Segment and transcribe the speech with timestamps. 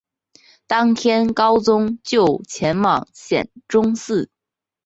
[0.65, 4.31] 当天高宗就前往显忠寺。